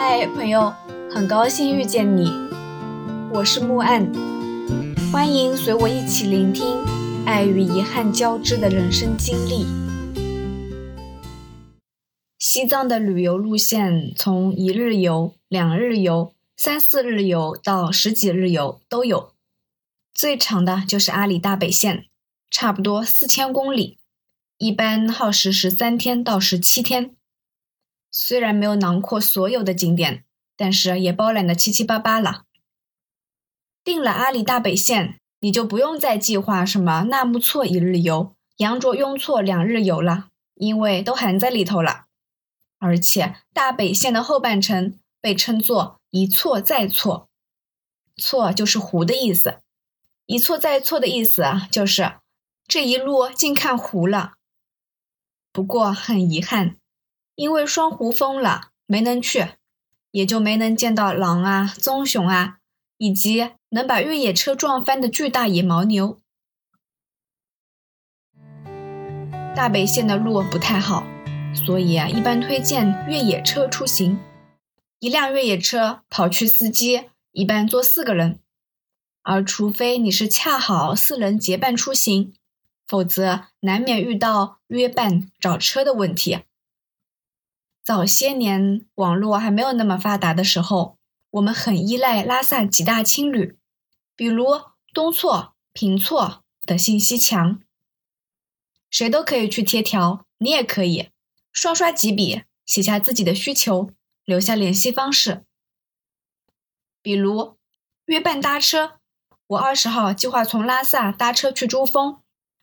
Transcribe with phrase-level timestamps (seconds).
[0.00, 0.72] 嗨，朋友，
[1.10, 2.30] 很高兴遇见你，
[3.32, 4.08] 我是木岸，
[5.10, 6.64] 欢迎随我一起聆听
[7.26, 9.66] 爱与遗憾交织的人生经历。
[12.38, 19.32] 西藏的旅游路线从一日游、两日游、三四日游到十几日游都有，
[20.14, 22.04] 最长的就是阿里大北线，
[22.52, 23.98] 差不多四千公里，
[24.58, 27.16] 一般耗时十三天到十七天。
[28.10, 30.24] 虽然没有囊括所有的景点，
[30.56, 32.44] 但是也包揽的七七八八了。
[33.84, 42.06] 定了阿里大北线，你就不用再计划什么纳木错一日游、羊卓雍措两日游了，因为都含在里头了。
[42.78, 47.28] 而且大北线的后半程被称作一错再错，
[48.16, 49.60] 错就是湖的意思，
[50.26, 52.14] 一错再错的意思啊，就是
[52.66, 54.34] 这一路尽看湖了。
[55.52, 56.77] 不过很遗憾。
[57.38, 59.46] 因为双湖封了，没能去，
[60.10, 62.58] 也就没能见到狼啊、棕熊啊，
[62.96, 66.18] 以及能把越野车撞翻的巨大野牦牛。
[69.54, 71.06] 大北线的路不太好，
[71.54, 74.18] 所以啊，一般推荐越野车出行。
[74.98, 78.40] 一辆越野车跑去司机一般坐四个人，
[79.22, 82.34] 而除非你是恰好四人结伴出行，
[82.84, 86.40] 否则难免遇到约伴找车的问题。
[87.88, 90.98] 早些年网络还没有那么发达的时候，
[91.30, 93.56] 我们很依赖拉萨几大青旅，
[94.14, 94.44] 比如
[94.92, 97.62] 东措、平措的信息墙，
[98.90, 101.08] 谁都可以去贴条，你也可以
[101.50, 103.90] 刷刷几笔，写下自己的需求，
[104.26, 105.46] 留下联系方式。
[107.00, 107.56] 比如
[108.04, 108.98] 约伴搭车，
[109.46, 112.20] 我二十号计划从拉萨搭车去珠峰，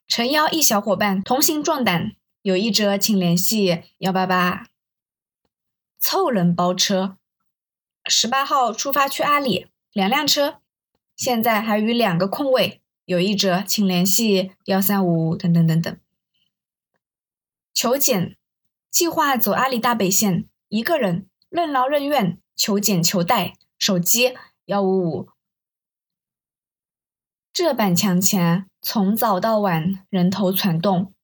[0.08, 2.12] 诚邀一小伙伴同行壮胆，
[2.44, 4.68] 有意者请联系幺八八。
[6.08, 7.18] 凑人包车，
[8.06, 10.62] 十八号出发去阿里，两辆车，
[11.16, 15.98] 现在还余两个空位，有意者请联系幺三五等等等等。
[17.74, 18.38] 求检，
[18.92, 25.30] 计划走阿里大北线，一个人任劳任怨，求检求带，手机幺五五。
[27.52, 31.16] 这板墙前从早到晚人头攒动，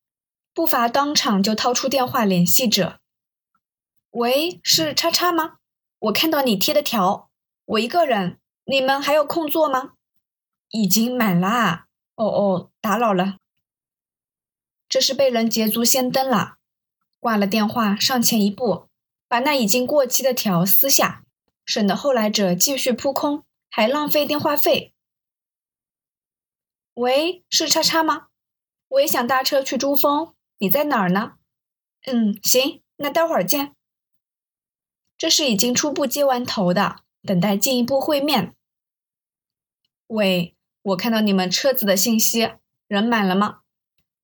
[0.55, 2.99] 不乏当场就掏出电话联系者。
[4.11, 5.59] 喂，是叉叉吗？
[5.99, 7.29] 我看到你贴的条，
[7.63, 9.93] 我一个人，你们还有空座吗？
[10.69, 11.87] 已经满啦。
[12.15, 13.37] 哦哦，打扰了。
[14.89, 16.57] 这是被人捷足先登了，
[17.21, 18.89] 挂了电话，上前一步，
[19.29, 21.23] 把那已经过期的条撕下，
[21.65, 24.93] 省得后来者继续扑空，还浪费电话费。
[26.95, 28.27] 喂，是叉叉吗？
[28.89, 31.35] 我也想搭车去珠峰，你在哪儿呢？
[32.07, 33.73] 嗯，行，那待会儿见。
[35.21, 38.55] 这是已经初步接完头的，等待进一步会面。
[40.07, 42.53] 喂，我看到你们车子的信息，
[42.87, 43.59] 人满了吗？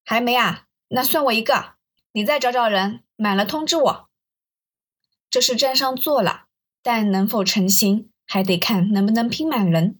[0.03, 1.75] 还没啊，那算我一个。
[2.13, 4.09] 你再找找人，满了通知我。
[5.29, 6.45] 这是站上座了，
[6.81, 9.99] 但能否成行，还得看能不能拼满人。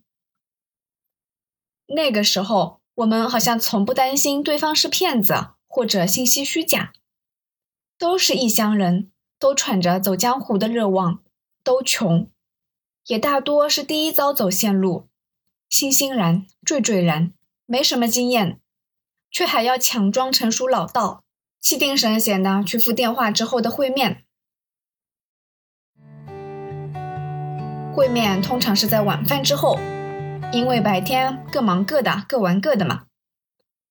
[1.86, 6.92] 那个时候，我们好像从不担心对方是骗子或者信息虚假，
[8.00, 9.12] 都是异乡人。
[9.40, 11.20] 都喘着走江湖的热望，
[11.64, 12.30] 都穷，
[13.06, 15.08] 也大多是第一遭走线路，
[15.70, 17.34] 欣欣然、惴惴然，
[17.66, 18.60] 没什么经验，
[19.30, 21.24] 却还要强装成熟老道，
[21.60, 24.24] 气定神闲的去赴电话之后的会面。
[27.94, 29.80] 会面通常是在晚饭之后，
[30.52, 33.06] 因为白天各忙各的，各玩各的嘛。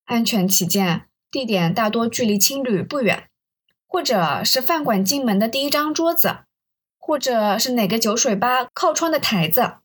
[0.05, 3.29] 安全起见，地点大多距离青旅不远。
[3.97, 6.41] 或者是饭馆进门的第一张桌子，
[6.99, 9.77] 或者是哪个酒水吧靠窗的台子，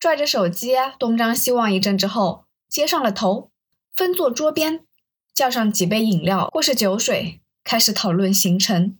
[0.00, 3.50] 拽着手机东张西望一阵之后，接上了头，
[3.94, 4.86] 分坐桌边，
[5.34, 8.96] 叫上几杯饮料或是酒水，开始讨论行程。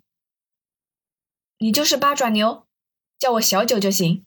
[1.57, 2.67] 你就是八爪牛，
[3.19, 4.27] 叫我小九就行。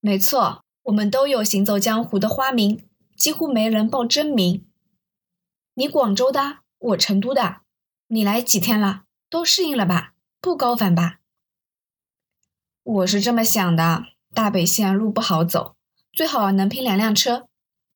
[0.00, 4.66] 没错，我们都有行走江湖的花名，几乎没人报真名。
[5.74, 7.65] 你广州的，我成都的。
[8.08, 9.02] 你来几天了？
[9.28, 10.14] 都适应了吧？
[10.40, 11.18] 不高反吧？
[12.84, 15.74] 我是这么想的：大北线路不好走，
[16.12, 17.48] 最好能拼两辆车，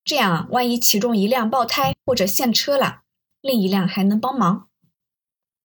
[0.03, 3.03] 这样万一其中一辆爆胎或者陷车了，
[3.41, 4.69] 另一辆还能帮忙。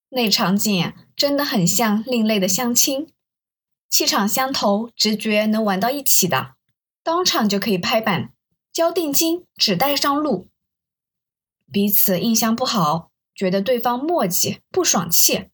[0.09, 3.12] 那场景真的很像另类的相亲，
[3.89, 6.53] 气场相投，直觉能玩到一起的，
[7.01, 8.31] 当场就可以拍板，
[8.71, 10.48] 交定金，只带上路。
[11.71, 13.09] 彼此印象不好。
[13.35, 15.49] 觉得对方磨叽不爽气，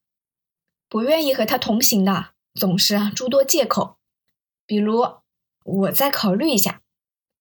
[0.87, 3.97] 不愿意和他同行的，总是诸多借口，
[4.67, 5.03] 比如
[5.63, 6.81] 我再考虑一下，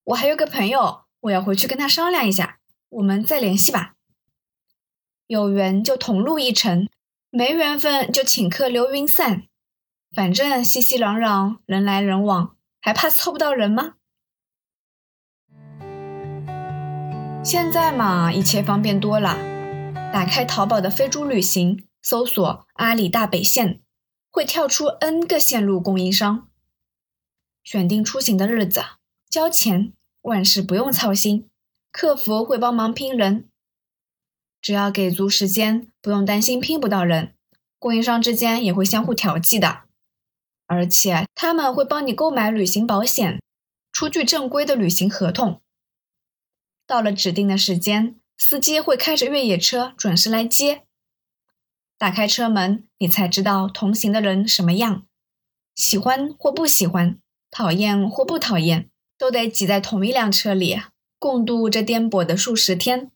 [0.04, 2.58] 我还有个朋友，我要回去跟他商量一下，
[2.88, 3.94] 我们再联系吧。
[5.26, 6.88] 有缘就同路一程，
[7.28, 9.44] 没缘分就请客流云散。
[10.14, 13.94] 反正熙熙攘攘，人来人往，还怕凑不到人吗？
[17.44, 19.49] 现在嘛，一切方便多了。
[20.12, 23.80] 打开淘宝的飞猪旅行，搜索阿里大北线，
[24.28, 26.48] 会跳出 N 个线路供应商。
[27.62, 28.82] 选定出行的日子，
[29.28, 29.92] 交钱，
[30.22, 31.48] 万事不用操心，
[31.92, 33.48] 客服会帮忙拼人。
[34.60, 37.34] 只要给足时间，不用担心拼不到人，
[37.78, 39.84] 供应商之间也会相互调剂的。
[40.66, 43.40] 而且他们会帮你购买旅行保险，
[43.92, 45.62] 出具正规的旅行合同。
[46.86, 50.84] 到了指定的时间，司机会开着越野车准时来接。
[51.98, 55.04] 打开车门，你才知道同行的人什么样，
[55.74, 57.18] 喜欢或不喜欢，
[57.50, 58.88] 讨厌或不讨厌，
[59.18, 60.80] 都得挤在同一辆车里，
[61.18, 63.10] 共度这颠簸的数十天。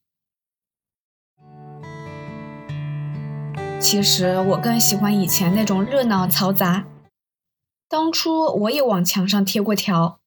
[3.81, 6.87] 其实我更喜欢以前那种热闹嘈杂。
[7.89, 10.21] 当初我也往墙上贴过条，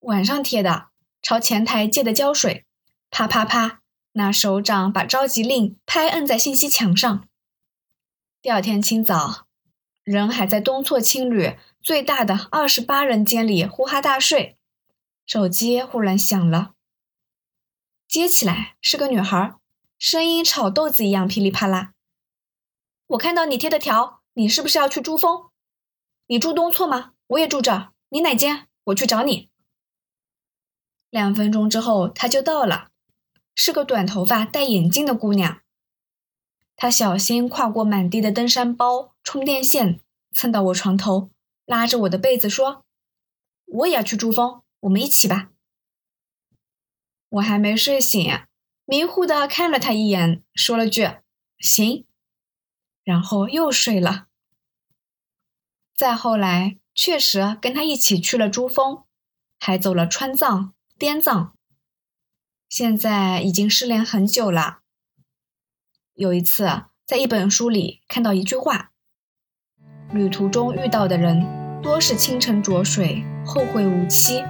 [0.00, 2.64] 晚上贴的，朝前台借的胶水，
[3.10, 3.77] 啪啪啪，
[4.18, 7.28] 那手掌把召集令拍摁在信息墙上。
[8.42, 9.46] 第二天清早，
[10.02, 14.58] 人还在东错青旅最大的二十八人间里呼哈大睡，
[15.24, 16.74] 手机忽然响了，
[18.08, 19.54] 接起来是个女孩，
[20.00, 21.92] 声音炒豆子一样噼里啪啦。
[23.06, 25.50] 我看到你贴的条，你是不是要去珠峰？
[26.26, 27.12] 你住东错吗？
[27.28, 27.92] 我也住这儿。
[28.08, 28.66] 你哪间？
[28.86, 29.48] 我去找你。
[31.08, 32.87] 两分钟之后，他就到了，
[33.60, 35.62] 是个短头发、戴眼镜的姑娘。
[36.76, 39.98] 她小心跨过满地的登山包、充电线，
[40.30, 41.30] 蹭到我床头，
[41.66, 42.84] 拉着我的被子说
[43.66, 45.50] ：“我也要去珠峰，我们一起吧。”
[47.30, 48.32] 我还没睡醒，
[48.84, 51.10] 迷糊的看了她一眼，说了句
[51.58, 52.06] ：“行。”
[53.02, 54.28] 然后又睡了。
[55.96, 59.02] 再后来，确实跟他一起去了珠峰，
[59.58, 61.57] 还走了川藏、滇藏。
[62.68, 64.80] 现在已经失联很久了。
[66.12, 68.92] 有一次，在一本书里看到一句话
[70.12, 74.42] ：“旅途中遇到的人，多是清晨浊水，后会无期。”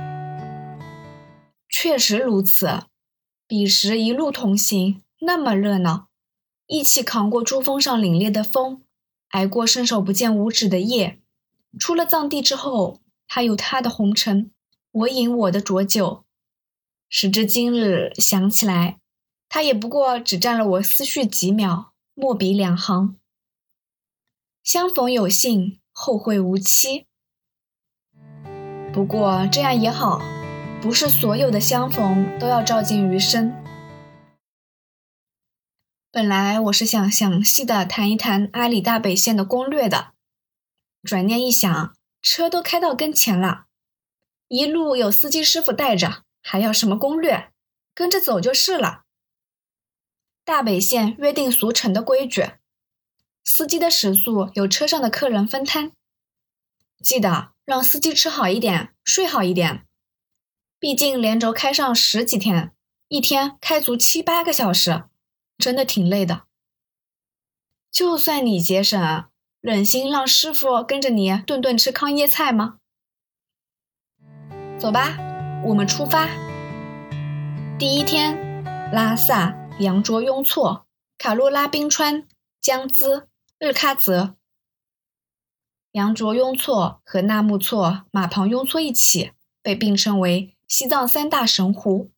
[1.70, 2.84] 确实如此。
[3.46, 6.08] 彼时一路同行，那么热闹，
[6.66, 8.82] 一起扛过珠峰上凛冽的风，
[9.28, 11.20] 挨过伸手不见五指的夜。
[11.78, 14.50] 出了藏地之后，他有他的红尘，
[14.90, 16.24] 我饮我的浊酒。
[17.10, 18.98] 时至今日，想起来，
[19.48, 23.16] 他也不过只占了我思绪几秒，墨笔两行。
[24.62, 27.06] 相逢有幸，后会无期。
[28.92, 30.20] 不过这样也好，
[30.82, 33.54] 不是所有的相逢都要照进余生。
[36.10, 40.12] 本来我是想详细的谈一谈阿里大北线的攻略的。
[41.02, 43.66] 转念一想，车都开到跟前了，
[44.48, 47.52] 一路有司机师傅带着，还要什么攻略？
[47.94, 49.04] 跟着走就是了。
[50.44, 52.52] 大北线约定俗成的规矩，
[53.44, 55.92] 司机的食宿由车上的客人分摊，
[57.02, 59.86] 记得让司机吃好一点，睡好一点。
[60.78, 62.72] 毕竟连轴开上十几天，
[63.08, 65.04] 一天开足七八个小时，
[65.58, 66.44] 真的挺累的。
[67.90, 69.28] 就算你节省。
[69.60, 72.78] 忍心让师傅跟着你顿顿吃糠咽菜吗？
[74.78, 75.18] 走吧，
[75.64, 76.28] 我们出发。
[77.78, 78.62] 第一天，
[78.92, 80.86] 拉萨、羊卓雍措、
[81.18, 82.26] 卡洛拉冰川、
[82.60, 83.26] 江孜、
[83.58, 84.36] 日喀则。
[85.92, 92.10] 羊卓雍措和纳木错、马旁雍措一起被并称为西藏三大神湖。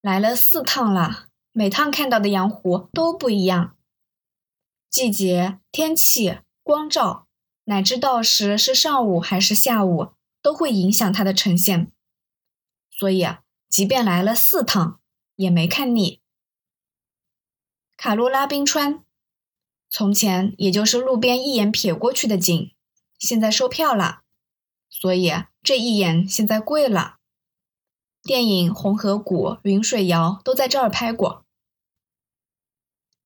[0.00, 3.76] 来了四趟了，每趟看到的羊湖都不一样。
[4.88, 7.26] 季节、天气、光照，
[7.64, 11.90] 乃至到时是上午还是下午，都会影响它的呈现。
[12.96, 13.26] 所以，
[13.68, 15.00] 即便来了四趟，
[15.34, 16.20] 也没看腻。
[17.96, 19.04] 卡罗拉冰川，
[19.90, 22.72] 从前也就是路边一眼瞥过去的景，
[23.18, 24.22] 现在售票了，
[24.88, 25.32] 所以
[25.62, 27.18] 这一眼现在贵了。
[28.22, 31.44] 电影《红河谷》《云水谣》都在这儿拍过。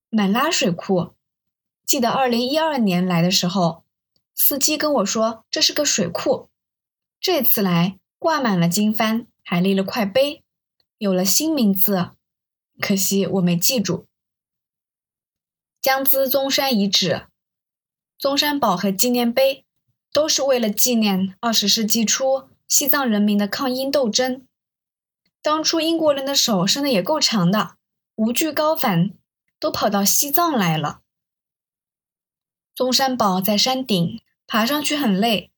[0.09, 1.15] 满拉水库。
[1.85, 3.85] 记得二零一二年来的时候，
[4.35, 6.51] 司机跟我说这是个水库。
[7.21, 10.45] 这次来挂满了经幡，还立了块碑，
[10.99, 12.11] 有了新名字，
[12.79, 14.07] 可惜我没记住。
[15.81, 17.29] 江孜宗山遗址、
[18.19, 19.65] 宗山堡和纪念碑
[20.13, 24.47] 都是为了纪念二十世纪初西藏人民的抗英斗争。
[25.41, 27.77] 当初英国人的手伸的也够长的，
[28.17, 29.15] 无惧高反，
[29.59, 31.01] 都跑到西藏来了。
[32.75, 35.51] 宗山堡在山顶，爬上去很累，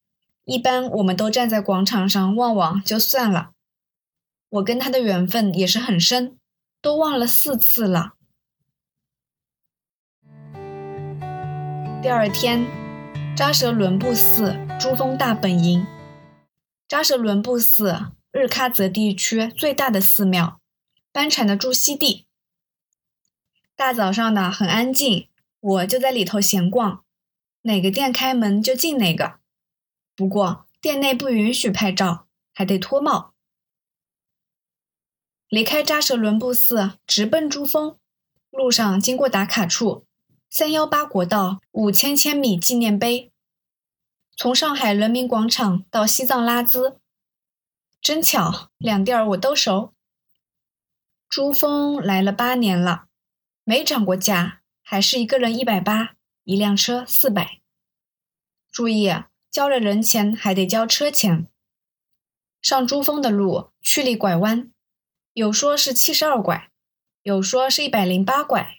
[0.44, 3.50] 一般我们都站在广场上望望就算了。
[4.50, 6.36] 我跟他的缘分也是很深，
[6.82, 8.14] 都忘了四次了。
[12.02, 12.66] 第二天，
[13.36, 15.86] 扎什伦布寺珠峰大本营。
[16.88, 20.60] 扎什伦布寺，日喀则地区最大的寺庙，
[21.12, 22.26] 班禅的驻锡地。
[23.76, 25.28] 大早上的很安静，
[25.60, 27.04] 我就在里头闲逛，
[27.62, 29.38] 哪个店开门就进哪个。
[30.16, 33.34] 不过店内不允许拍照，还得脱帽。
[35.50, 37.98] 离开扎什伦布寺，直奔珠峰，
[38.50, 40.06] 路上经过打卡处。
[40.48, 43.32] 三幺八国道五千千米纪念碑，
[44.36, 46.98] 从上海人民广场到西藏拉孜，
[48.00, 49.92] 真巧，两地儿我都熟。
[51.28, 53.06] 珠峰来了八年了，
[53.64, 56.14] 没涨过价，还是一个人一百八，
[56.44, 57.58] 一辆车四百。
[58.70, 59.12] 注意，
[59.50, 61.48] 交了人钱还得交车钱。
[62.62, 64.70] 上珠峰的路曲里拐弯，
[65.32, 66.70] 有说是七十二拐，
[67.22, 68.78] 有说是一百零八拐。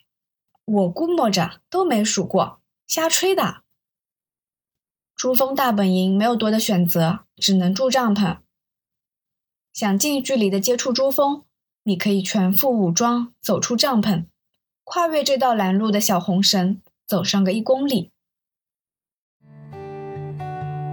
[0.65, 3.63] 我估摸着都没数过，瞎吹的。
[5.15, 8.39] 珠峰大本营没有多的选择，只能住帐篷。
[9.71, 11.45] 想近距离的接触珠峰，
[11.83, 14.25] 你可以全副武装走出帐篷，
[14.83, 18.11] 跨越这道拦路的小红绳，走上个一公里。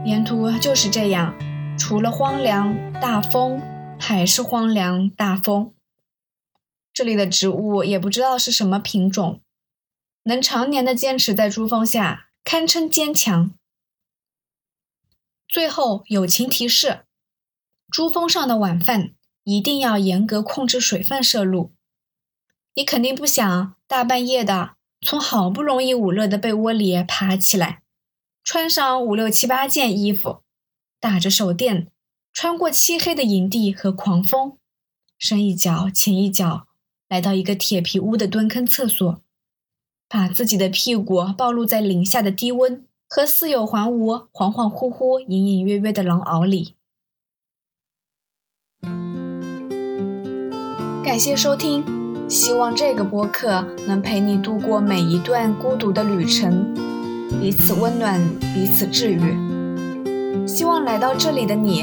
[0.04, 1.34] 沿途就是这样，
[1.76, 3.60] 除了荒凉大风，
[4.08, 5.74] 还是荒凉大风。
[6.94, 9.42] 这里的植物也不知道是什么品种。
[10.22, 13.52] 能常年的坚持在珠峰下，堪称坚强。
[15.46, 17.04] 最后友情提示：
[17.90, 19.12] 珠峰上的晚饭
[19.44, 21.74] 一定要严格控制水分摄入。
[22.76, 27.82] 你肯定不想大半夜的从好不容易捂热的被窝里爬起来，
[28.42, 30.42] 穿上五六七八件衣服，
[30.98, 31.92] 打着手电，
[32.40, 34.58] 穿过漆黑的营地和狂风，
[35.18, 36.68] 深一脚浅一脚，
[37.08, 39.20] 来到一个铁皮屋的蹲坑厕所。
[40.08, 46.76] 把自己的屁股暴露在零下的低温和似有还无、恍恍惚惚、隐隐约约的狼嚎里。
[51.02, 51.82] 感谢收听，
[52.30, 56.72] 希望这个播客能陪你度过每一段孤独的旅程，
[57.40, 58.20] 彼此温暖，
[58.54, 60.46] 彼此治愈。
[60.46, 61.82] 希望来到这里的你